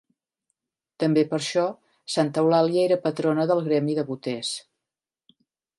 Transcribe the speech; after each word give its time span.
També 1.03 1.23
per 1.33 1.37
això, 1.39 1.65
Santa 2.15 2.43
Eulàlia 2.45 2.87
era 2.89 2.99
patrona 3.07 3.49
del 3.53 3.63
gremi 3.69 4.01
de 4.01 4.09
boters. 4.13 4.53